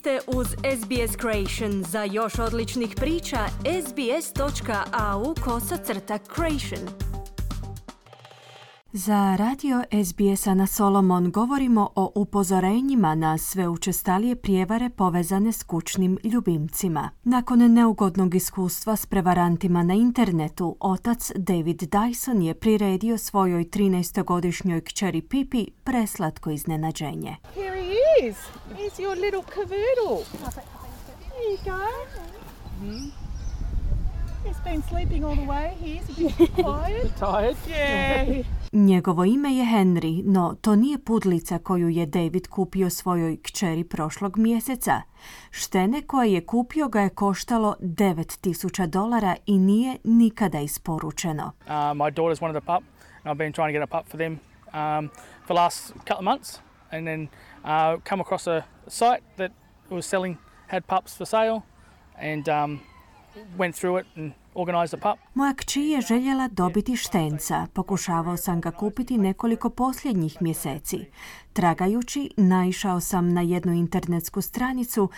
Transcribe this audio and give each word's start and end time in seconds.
ste 0.00 0.18
uz 0.26 0.46
SBS 0.46 1.16
Creation. 1.20 1.84
Za 1.84 2.04
još 2.04 2.38
odličnih 2.38 2.94
priča, 2.96 3.38
sbs.au 3.86 5.34
kosacrta 5.44 6.18
creation. 6.34 6.88
Za 8.92 9.36
radio 9.36 9.82
SBS-a 10.04 10.54
na 10.54 10.66
Solomon 10.66 11.30
govorimo 11.30 11.90
o 11.94 12.12
upozorenjima 12.14 13.14
na 13.14 13.38
sve 13.38 13.68
učestalije 13.68 14.36
prijevare 14.36 14.90
povezane 14.90 15.52
s 15.52 15.62
kućnim 15.62 16.18
ljubimcima. 16.24 17.10
Nakon 17.24 17.72
neugodnog 17.72 18.34
iskustva 18.34 18.96
s 18.96 19.06
prevarantima 19.06 19.82
na 19.82 19.94
internetu, 19.94 20.76
otac 20.80 21.30
David 21.36 21.82
Dyson 21.82 22.42
je 22.42 22.54
priredio 22.54 23.18
svojoj 23.18 23.64
13-godišnjoj 23.64 24.80
kćeri 24.80 25.22
Pipi 25.22 25.66
preslatko 25.84 26.50
iznenađenje. 26.50 27.36
Here 27.54 27.74
he 27.74 27.79
is. 28.22 28.36
Here's 28.76 28.98
your 28.98 29.16
little 29.16 29.42
cavoodle. 29.42 30.24
There 31.30 31.50
you 31.50 31.58
go. 31.64 31.86
He's 34.44 34.60
been 34.64 34.82
sleeping 34.82 35.24
all 35.24 35.36
the 35.36 35.44
way. 35.44 35.74
He's 35.80 36.08
a 36.08 36.38
bit 36.38 36.56
tired. 36.64 37.16
Tired? 37.18 37.56
Yeah. 37.68 38.44
Njegovo 38.72 39.24
ime 39.24 39.54
je 39.54 39.64
Henry, 39.64 40.22
no 40.24 40.56
to 40.60 40.76
nije 40.76 40.98
pudlica 40.98 41.58
koju 41.58 41.88
je 41.88 42.06
David 42.06 42.46
kupio 42.48 42.90
svojoj 42.90 43.36
kćeri 43.42 43.84
prošlog 43.84 44.36
mjeseca. 44.38 45.02
Štene 45.50 46.02
koje 46.02 46.32
je 46.32 46.46
kupio 46.46 46.88
ga 46.88 47.00
je 47.00 47.08
koštalo 47.08 47.76
9000 47.80 48.86
dolara 48.86 49.36
i 49.46 49.58
nije 49.58 49.96
nikada 50.04 50.60
isporučeno. 50.60 51.52
Uh, 51.66 51.70
my 51.72 52.10
daughters 52.10 52.40
wanted 52.40 52.56
a 52.56 52.60
pup, 52.60 52.84
and 53.24 53.32
I've 53.32 53.38
been 53.38 53.52
trying 53.52 53.74
to 53.74 53.80
get 53.80 53.82
a 53.82 53.98
pup 53.98 54.08
for 54.10 54.18
them 54.18 54.32
um, 54.72 55.08
for 55.40 55.46
the 55.46 55.54
last 55.54 55.92
couple 55.92 56.18
of 56.18 56.24
months. 56.24 56.58
And 56.92 57.06
then 57.06 57.28
uh, 57.64 58.00
come 58.08 58.22
across 58.22 58.46
a 58.46 58.62
site 58.88 59.22
that 59.36 59.50
was 59.90 60.06
selling, 60.06 60.36
had 60.66 60.82
pups 60.86 61.16
for 61.16 61.26
sale, 61.26 61.60
and 62.18 62.48
um, 62.48 62.80
went 63.58 63.76
through 63.76 64.00
it 64.00 64.06
and 64.16 64.32
organised 64.54 64.94
a 64.94 65.10
pup. 65.10 65.18
Moja 65.34 65.54
kći 65.54 65.80
je 65.80 66.00
željela 66.00 66.48
dobiti 66.48 66.96
štenca. 66.96 67.66
Pokušavao 67.72 68.36
sam 68.36 68.60
ga 68.60 68.70
kupiti 68.70 69.18
nekoliko 69.18 69.70
posljednjih 69.70 70.42
mjeseci. 70.42 70.98
Tragajući, 71.52 72.30
naišao 72.36 73.00
sam 73.00 73.32
na 73.32 73.40
jednu 73.40 73.72
internetsku 73.72 74.40
stranicu 74.40 75.10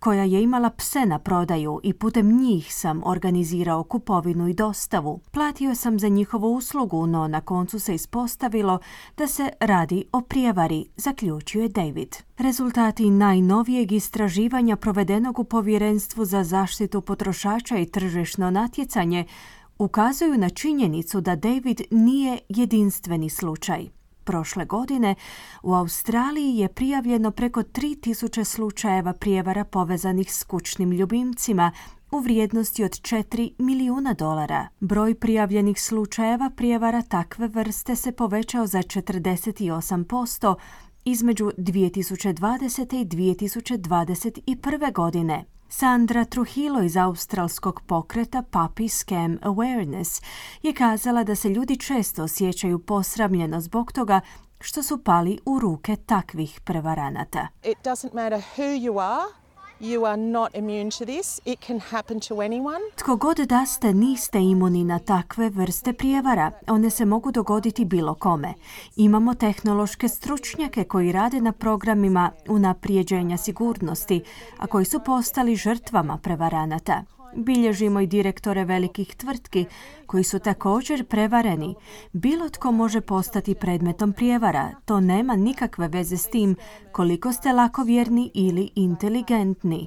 koja 0.00 0.24
je 0.24 0.42
imala 0.42 0.70
pse 0.70 1.06
na 1.06 1.18
prodaju 1.18 1.80
i 1.82 1.92
putem 1.92 2.40
njih 2.40 2.74
sam 2.74 3.02
organizirao 3.04 3.84
kupovinu 3.84 4.48
i 4.48 4.54
dostavu. 4.54 5.20
Platio 5.30 5.74
sam 5.74 5.98
za 5.98 6.08
njihovu 6.08 6.54
uslugu, 6.54 7.06
no 7.06 7.28
na 7.28 7.40
koncu 7.40 7.78
se 7.78 7.94
ispostavilo 7.94 8.78
da 9.16 9.26
se 9.26 9.48
radi 9.60 10.04
o 10.12 10.20
prijevari, 10.20 10.86
zaključio 10.96 11.62
je 11.62 11.68
David. 11.68 12.16
Rezultati 12.38 13.10
najnovijeg 13.10 13.92
istraživanja 13.92 14.76
provedenog 14.76 15.38
u 15.38 15.44
Povjerenstvu 15.44 16.24
za 16.24 16.44
zaštitu 16.44 17.00
potrošača 17.00 17.78
i 17.78 17.86
tržišno 17.86 18.50
natjecanje 18.50 19.24
ukazuju 19.78 20.38
na 20.38 20.50
činjenicu 20.50 21.20
da 21.20 21.36
David 21.36 21.80
nije 21.90 22.38
jedinstveni 22.48 23.30
slučaj. 23.30 23.95
Prošle 24.26 24.64
godine 24.64 25.14
u 25.62 25.74
Australiji 25.74 26.56
je 26.56 26.68
prijavljeno 26.68 27.30
preko 27.30 27.62
3000 27.62 28.44
slučajeva 28.44 29.12
prijevara 29.12 29.64
povezanih 29.64 30.34
s 30.34 30.44
kućnim 30.44 30.92
ljubimcima 30.92 31.72
u 32.10 32.18
vrijednosti 32.18 32.84
od 32.84 32.90
4 32.90 33.52
milijuna 33.58 34.12
dolara. 34.12 34.68
Broj 34.80 35.14
prijavljenih 35.14 35.82
slučajeva 35.82 36.50
prijevara 36.56 37.02
takve 37.02 37.48
vrste 37.48 37.96
se 37.96 38.12
povećao 38.12 38.66
za 38.66 38.78
48% 38.78 40.54
između 41.04 41.52
2020. 41.58 43.00
i 43.00 43.06
2021. 43.06 44.92
godine. 44.92 45.55
Sandra 45.68 46.24
Trujillo 46.24 46.82
iz 46.82 46.96
australskog 46.96 47.80
pokreta 47.86 48.42
Puppy 48.50 48.88
Scam 48.88 49.38
Awareness 49.38 50.22
je 50.62 50.74
kazala 50.74 51.24
da 51.24 51.34
se 51.34 51.48
ljudi 51.48 51.76
često 51.76 52.22
osjećaju 52.22 52.78
posramljeno 52.78 53.60
zbog 53.60 53.92
toga 53.92 54.20
što 54.60 54.82
su 54.82 55.04
pali 55.04 55.38
u 55.44 55.58
ruke 55.58 55.96
takvih 55.96 56.60
prevaranata. 56.64 57.48
It 57.64 57.78
doesn't 57.84 58.14
matter 58.14 58.42
who 58.56 58.80
you 58.80 59.00
are. 59.00 59.45
You 59.80 60.06
are 60.06 60.16
not 60.16 60.54
immune 60.54 60.90
to 60.90 61.04
this. 61.04 61.40
It 61.44 61.66
can 61.66 61.80
happen 61.80 62.20
to 62.20 62.34
anyone. 62.34 62.80
Tko 62.96 63.16
god 63.16 63.36
da 63.36 63.66
ste, 63.66 63.94
niste 63.94 64.38
imuni 64.38 64.84
na 64.84 64.98
takve 64.98 65.50
vrste 65.50 65.92
prijevara. 65.92 66.52
One 66.68 66.90
se 66.90 67.04
mogu 67.04 67.32
dogoditi 67.32 67.84
bilo 67.84 68.14
kome. 68.14 68.54
Imamo 68.96 69.34
tehnološke 69.34 70.08
stručnjake 70.08 70.84
koji 70.84 71.12
rade 71.12 71.40
na 71.40 71.52
programima 71.52 72.30
unaprijeđenja 72.48 73.36
sigurnosti, 73.36 74.22
a 74.58 74.66
koji 74.66 74.84
su 74.84 75.00
postali 75.00 75.56
žrtvama 75.56 76.18
prevaranata. 76.22 77.15
Bilježimo 77.36 78.00
i 78.00 78.06
direktore 78.06 78.64
velikih 78.64 79.14
tvrtki 79.16 79.64
koji 80.06 80.24
su 80.24 80.38
također 80.38 81.04
prevareni. 81.04 81.74
Bilo 82.12 82.48
tko 82.48 82.72
može 82.72 83.00
postati 83.00 83.54
predmetom 83.54 84.12
prijevara. 84.12 84.70
To 84.84 85.00
nema 85.00 85.36
nikakve 85.36 85.88
veze 85.88 86.16
s 86.16 86.26
tim 86.26 86.56
koliko 86.92 87.32
ste 87.32 87.52
lakovjerni 87.52 88.30
ili 88.34 88.70
inteligentni. 88.74 89.86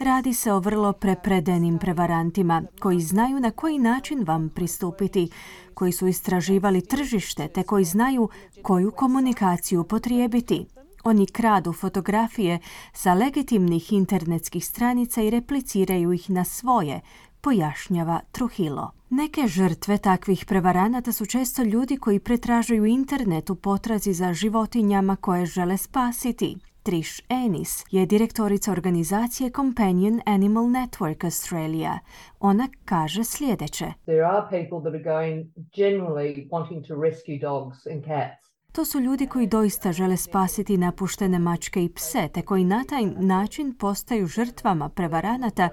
Radi 0.00 0.34
se 0.34 0.52
o 0.52 0.60
vrlo 0.60 0.92
prepredenim 0.92 1.78
prevarantima 1.78 2.62
koji 2.80 3.00
znaju 3.00 3.40
na 3.40 3.50
koji 3.50 3.78
način 3.78 4.24
vam 4.24 4.48
pristupiti, 4.48 5.30
koji 5.74 5.92
su 5.92 6.06
istraživali 6.06 6.86
tržište 6.86 7.48
te 7.48 7.62
koji 7.62 7.84
znaju 7.84 8.28
koju 8.62 8.90
komunikaciju 8.90 9.84
potrijebiti. 9.84 10.79
Oni 11.04 11.26
kradu 11.26 11.72
fotografije 11.72 12.58
sa 12.92 13.14
legitimnih 13.14 13.92
internetskih 13.92 14.66
stranica 14.66 15.22
i 15.22 15.30
repliciraju 15.30 16.12
ih 16.12 16.30
na 16.30 16.44
svoje, 16.44 17.00
pojašnjava 17.40 18.20
Truhilo. 18.32 18.90
Neke 19.10 19.46
žrtve 19.46 19.98
takvih 19.98 20.44
prevaranata 20.44 21.12
su 21.12 21.26
često 21.26 21.62
ljudi 21.62 21.96
koji 21.96 22.20
pretražuju 22.20 22.84
internet 22.84 23.50
u 23.50 23.54
potrazi 23.54 24.12
za 24.12 24.32
životinjama 24.34 25.16
koje 25.16 25.46
žele 25.46 25.76
spasiti. 25.76 26.56
Trish 26.82 27.22
Ennis 27.28 27.84
je 27.90 28.06
direktorica 28.06 28.72
organizacije 28.72 29.50
Companion 29.50 30.20
Animal 30.26 30.64
Network 30.64 31.24
Australia. 31.24 31.98
Ona 32.40 32.68
kaže 32.84 33.24
sljedeće. 33.24 33.92
There 34.04 34.24
are 34.24 34.46
people 34.50 34.90
that 34.90 34.94
are 34.94 35.20
going 35.20 35.46
generally 35.76 36.48
wanting 36.50 36.88
to 36.88 36.94
rescue 37.02 37.38
dogs 37.38 37.86
and 37.86 38.04
cats. 38.04 38.49
To 38.72 38.84
su 38.84 39.00
ljudi 39.00 39.26
koji 39.26 39.46
doista 39.46 39.92
žele 39.92 40.16
spasiti 40.16 40.76
napuštene 40.76 41.38
mačke 41.38 41.84
i 41.84 41.88
pse, 41.88 42.28
te 42.34 42.42
koji 42.42 42.64
na 42.64 42.84
taj 42.84 43.06
način 43.06 43.74
postaju 43.74 44.26
žrtvama 44.26 44.88
prevaranata 44.88 45.68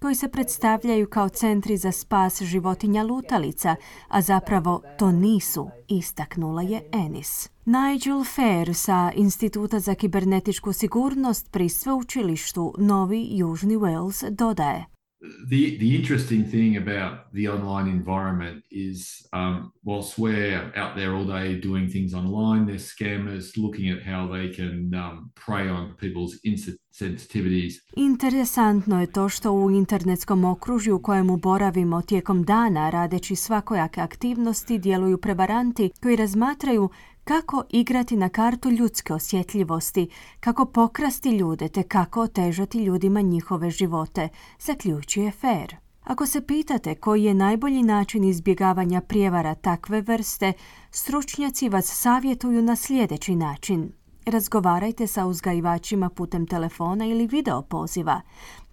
koji 0.00 0.14
se 0.14 0.28
predstavljaju 0.28 1.08
kao 1.08 1.28
centri 1.28 1.76
za 1.76 1.92
spas 1.92 2.42
životinja 2.42 3.02
lutalica, 3.02 3.76
a 4.08 4.22
zapravo 4.22 4.82
to 4.98 5.12
nisu, 5.12 5.68
istaknula 5.88 6.62
je 6.62 6.82
Ennis. 6.92 7.50
Nigel 7.64 8.24
Fair 8.24 8.74
sa 8.74 9.12
Instituta 9.14 9.80
za 9.80 9.94
kibernetičku 9.94 10.72
sigurnost 10.72 11.50
pri 11.50 11.68
sveučilištu 11.68 12.74
Novi 12.78 13.28
Južni 13.30 13.76
Wales 13.76 14.30
dodaje. 14.30 14.91
The 15.22 15.76
the 15.78 15.96
interesting 15.96 16.44
thing 16.44 16.76
about 16.76 17.32
the 17.32 17.48
online 17.48 17.88
environment 17.88 18.64
is 18.70 19.26
um, 19.32 19.72
whilst 19.84 20.18
we're 20.18 20.72
out 20.76 20.96
there 20.96 21.14
all 21.14 21.24
day 21.24 21.60
doing 21.60 21.88
things 21.88 22.14
online, 22.14 22.66
there's 22.66 22.86
scammers 22.94 23.56
looking 23.56 23.88
at 23.90 24.02
how 24.02 24.26
they 24.26 24.48
can 24.48 24.92
um, 24.94 25.30
prey 25.34 25.68
on 25.68 25.94
people's 26.00 26.34
insensitivities. 26.44 27.72
Interesantno 27.96 29.00
je 29.00 29.12
to 29.12 29.28
što 29.28 29.52
u 29.52 29.70
internetskom 29.70 30.44
okružju 30.44 30.96
u 30.96 31.02
kojemu 31.02 31.36
boravimo 31.36 32.02
tijekom 32.02 32.44
dana 32.44 32.90
radeći 32.90 33.36
svakojake 33.36 34.00
aktivnosti 34.00 34.78
djeluju 34.78 35.18
prevaranti 35.18 35.90
koji 36.02 36.16
razmatraju 36.16 36.88
kako 37.24 37.64
igrati 37.70 38.16
na 38.16 38.28
kartu 38.28 38.70
ljudske 38.70 39.14
osjetljivosti, 39.14 40.08
kako 40.40 40.64
pokrasti 40.64 41.30
ljude 41.30 41.68
te 41.68 41.82
kako 41.82 42.20
otežati 42.20 42.84
ljudima 42.84 43.20
njihove 43.20 43.70
živote, 43.70 44.28
zaključuje 44.60 45.30
Fair. 45.30 45.76
Ako 46.04 46.26
se 46.26 46.46
pitate 46.46 46.94
koji 46.94 47.24
je 47.24 47.34
najbolji 47.34 47.82
način 47.82 48.24
izbjegavanja 48.24 49.00
prijevara 49.00 49.54
takve 49.54 50.00
vrste, 50.00 50.52
stručnjaci 50.90 51.68
vas 51.68 51.86
savjetuju 51.86 52.62
na 52.62 52.76
sljedeći 52.76 53.36
način. 53.36 53.92
Razgovarajte 54.26 55.06
sa 55.06 55.26
uzgajivačima 55.26 56.08
putem 56.10 56.46
telefona 56.46 57.06
ili 57.06 57.26
video 57.26 57.62
poziva. 57.62 58.20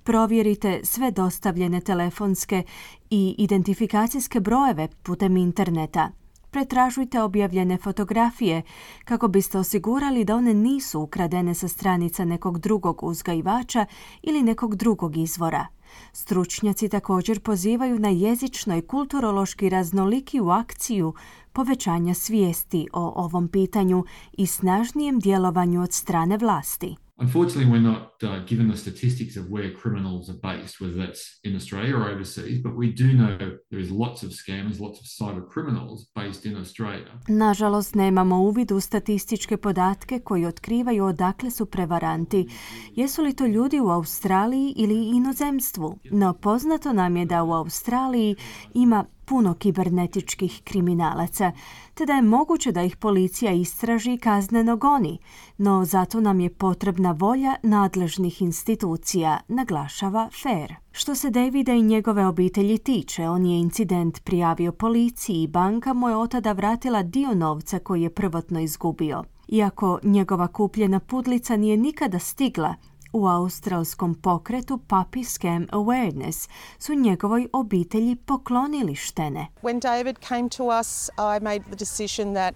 Provjerite 0.04 0.82
sve 0.84 1.12
dostavljene 1.12 1.82
telefonske 1.82 2.64
i 3.10 3.36
identifikacijske 3.38 4.40
brojeve 4.40 4.88
putem 5.04 5.38
interneta. 5.38 6.12
Pretražujte 6.52 7.22
objavljene 7.22 7.78
fotografije 7.78 8.62
kako 9.06 9.28
biste 9.28 9.58
osigurali 9.58 10.26
da 10.26 10.36
one 10.36 10.54
nisu 10.54 11.02
ukradene 11.02 11.54
sa 11.54 11.68
stranica 11.68 12.26
nekog 12.26 12.60
drugog 12.60 13.04
uzgajivača 13.04 13.86
ili 14.22 14.44
nekog 14.44 14.76
drugog 14.76 15.18
izvora. 15.18 15.68
Stručnjaci 16.14 16.90
također 16.90 17.40
pozivaju 17.40 18.00
na 18.00 18.10
jezično 18.10 18.78
i 18.78 18.82
kulturološki 18.82 19.70
raznolikiju 19.70 20.50
akciju 20.50 21.14
povećanja 21.54 22.14
svijesti 22.14 22.88
o 22.94 23.14
ovom 23.16 23.48
pitanju 23.48 24.06
i 24.34 24.48
snažnijem 24.48 25.20
djelovanju 25.20 25.82
od 25.82 25.94
strane 25.94 26.38
vlasti. 26.38 27.09
Unfortunately, 27.20 27.70
we're 27.70 27.92
not 27.94 28.12
uh, 28.24 28.40
given 28.46 28.70
the 28.70 28.78
statistics 28.78 29.36
of 29.36 29.50
where 29.50 29.74
criminals 29.82 30.30
are 30.30 30.40
based, 30.54 30.80
whether 30.80 30.98
that's 31.06 31.40
in 31.44 31.56
Australia 31.56 31.96
or 31.98 32.10
overseas, 32.10 32.62
but 32.64 32.74
we 32.78 32.88
do 32.92 33.08
know 33.14 33.38
there 33.72 33.82
is 33.82 33.92
lots 33.92 34.24
of 34.24 34.30
scammers, 34.32 34.80
lots 34.80 35.00
of 35.00 35.06
cyber 35.06 35.46
criminals 35.54 36.08
based 36.16 36.46
in 36.46 36.56
Australia. 36.56 37.20
Nažalost, 37.28 37.96
nemamo 37.96 38.40
uvid 38.42 38.72
u 38.72 38.80
statističke 38.80 39.58
podatke 39.58 40.20
koji 40.20 40.46
otkrivaju 40.46 41.06
odakle 41.06 41.52
su 41.52 41.66
prevaranti. 41.66 42.48
Jesu 42.96 43.22
li 43.22 43.34
to 43.34 43.46
ljudi 43.46 43.80
u 43.80 43.90
Australiji 43.90 44.74
ili 44.78 45.10
inozemstvu? 45.18 46.00
No 46.12 46.34
poznato 46.34 46.94
nam 46.94 47.18
je 47.18 47.26
da 47.26 47.44
u 47.44 47.52
Australiji 47.52 48.36
ima 48.74 49.06
puno 49.30 49.54
kibernetičkih 49.54 50.62
kriminalaca, 50.64 51.52
te 51.94 52.06
da 52.06 52.14
je 52.14 52.22
moguće 52.22 52.72
da 52.72 52.84
ih 52.84 52.96
policija 52.96 53.52
istraži 53.52 54.14
i 54.14 54.18
kazneno 54.18 54.76
goni, 54.76 55.18
no 55.58 55.86
zato 55.86 56.22
nam 56.22 56.40
je 56.40 56.50
potrebna 56.50 57.12
volja 57.12 57.56
nadležnih 57.64 58.42
institucija, 58.42 59.40
naglašava 59.48 60.30
Fair. 60.42 60.76
Što 60.92 61.16
se 61.16 61.30
Davida 61.30 61.74
i 61.74 61.82
njegove 61.82 62.26
obitelji 62.26 62.78
tiče, 62.78 63.30
on 63.30 63.46
je 63.46 63.60
incident 63.60 64.24
prijavio 64.24 64.72
policiji 64.72 65.44
i 65.44 65.48
banka 65.48 65.94
mu 65.94 66.10
je 66.10 66.16
otada 66.16 66.52
vratila 66.52 67.04
dio 67.04 67.34
novca 67.36 67.80
koji 67.80 68.02
je 68.02 68.10
prvotno 68.10 68.60
izgubio. 68.60 69.24
Iako 69.48 70.00
njegova 70.04 70.48
kupljena 70.48 71.00
pudlica 71.00 71.58
nije 71.58 71.78
nikada 71.78 72.20
stigla, 72.20 72.76
u 73.14 73.28
australskom 73.28 74.16
pokretu 74.16 74.80
Puppy 74.88 75.24
Scam 75.24 75.68
Awareness 75.72 76.50
su 76.80 76.94
njegovoj 76.94 77.48
obitelji 77.54 78.16
poklonili 78.16 78.96
štene. 78.96 79.48
When 79.62 79.80
David 79.80 80.18
came 80.28 80.50
to 80.50 80.64
us, 80.80 81.10
I 81.10 81.44
made 81.44 81.64
the 81.70 81.76
decision 81.76 82.34
that, 82.34 82.56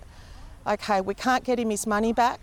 okay, 0.65 1.01
we 1.01 1.13
can't 1.13 1.45
get 1.45 1.59
him 1.59 1.69
his 1.69 1.87
money 1.87 2.13
back. 2.13 2.39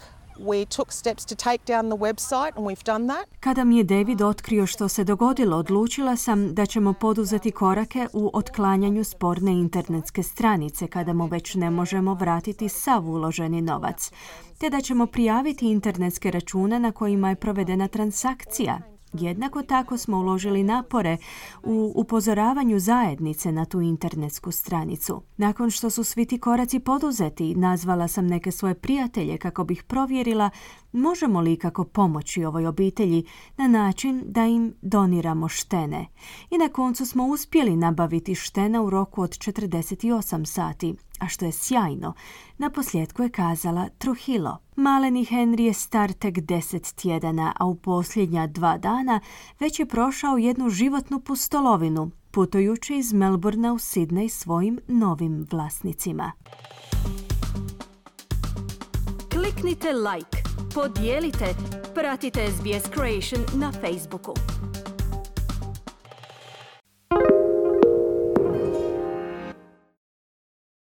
We 0.46 0.76
took 0.76 0.92
steps 0.92 1.24
to 1.24 1.34
take 1.34 1.64
down 1.66 1.90
the 1.90 1.96
website 1.96 2.52
and 2.56 2.66
we've 2.66 2.84
done 2.84 3.06
that. 3.06 3.26
Kada 3.40 3.64
mi 3.64 3.78
je 3.78 3.84
David 3.84 4.22
otkrio 4.22 4.66
što 4.66 4.88
se 4.88 5.04
dogodilo, 5.04 5.56
odlučila 5.56 6.16
sam 6.16 6.54
da 6.54 6.66
ćemo 6.66 6.92
poduzeti 6.92 7.50
korake 7.50 8.06
u 8.12 8.30
otklanjanju 8.32 9.04
sporne 9.04 9.52
internetske 9.52 10.22
stranice 10.22 10.86
kada 10.86 11.12
mu 11.12 11.26
već 11.26 11.54
ne 11.54 11.70
možemo 11.70 12.14
vratiti 12.14 12.68
sav 12.68 13.08
uloženi 13.08 13.62
novac, 13.62 14.10
te 14.58 14.70
da 14.70 14.80
ćemo 14.80 15.06
prijaviti 15.06 15.70
internetske 15.70 16.30
račune 16.30 16.80
na 16.80 16.92
kojima 16.92 17.28
je 17.28 17.36
provedena 17.36 17.88
transakcija 17.88 18.89
Jednako 19.12 19.62
tako 19.62 19.98
smo 19.98 20.18
uložili 20.18 20.62
napore 20.62 21.16
u 21.62 21.92
upozoravanju 21.96 22.78
zajednice 22.78 23.52
na 23.52 23.64
tu 23.64 23.80
internetsku 23.80 24.50
stranicu. 24.52 25.22
Nakon 25.36 25.70
što 25.70 25.90
su 25.90 26.04
svi 26.04 26.26
ti 26.26 26.38
koraci 26.38 26.80
poduzeti, 26.80 27.54
nazvala 27.54 28.08
sam 28.08 28.26
neke 28.26 28.50
svoje 28.50 28.74
prijatelje 28.74 29.38
kako 29.38 29.64
bih 29.64 29.82
provjerila 29.82 30.50
možemo 30.92 31.40
li 31.40 31.56
kako 31.56 31.84
pomoći 31.84 32.44
ovoj 32.44 32.66
obitelji 32.66 33.24
na 33.56 33.68
način 33.68 34.22
da 34.26 34.46
im 34.46 34.74
doniramo 34.82 35.48
štene. 35.48 36.06
I 36.50 36.58
na 36.58 36.68
koncu 36.68 37.06
smo 37.06 37.26
uspjeli 37.26 37.76
nabaviti 37.76 38.34
štene 38.34 38.80
u 38.80 38.90
roku 38.90 39.22
od 39.22 39.30
48 39.30 40.44
sati, 40.44 40.94
a 41.20 41.28
što 41.28 41.44
je 41.44 41.52
sjajno, 41.52 42.12
na 42.58 42.70
posljedku 42.70 43.22
je 43.22 43.30
kazala 43.30 43.88
Truhilo. 43.98 44.58
Maleni 44.76 45.26
Henry 45.26 45.60
je 45.60 45.72
star 45.72 46.12
tek 46.12 46.40
deset 46.40 46.94
tjedana, 46.94 47.52
a 47.56 47.66
u 47.66 47.74
posljednja 47.74 48.46
dva 48.46 48.78
dana 48.78 49.20
već 49.60 49.80
je 49.80 49.86
prošao 49.86 50.36
jednu 50.36 50.70
životnu 50.70 51.20
pustolovinu, 51.20 52.10
putujući 52.30 52.96
iz 52.96 53.12
Melbourna 53.12 53.72
u 53.72 53.78
Sydney 53.78 54.28
svojim 54.28 54.80
novim 54.88 55.46
vlasnicima. 55.50 56.32
Kliknite 59.32 59.92
like, 59.92 60.42
podijelite, 60.74 61.54
pratite 61.94 62.46
SBS 62.50 62.90
Creation 62.94 63.60
na 63.60 63.72
Facebooku. 63.72 64.34